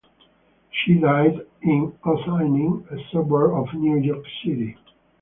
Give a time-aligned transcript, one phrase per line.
[0.71, 4.75] She died in Ossining, a suburb of New York City.